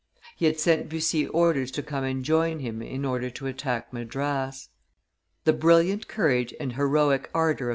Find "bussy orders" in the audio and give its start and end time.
0.89-1.69